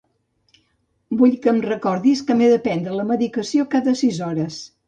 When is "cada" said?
3.77-3.99